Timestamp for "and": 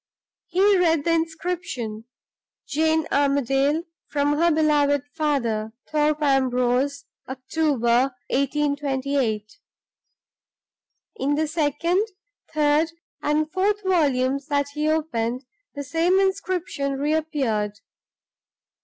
13.21-13.51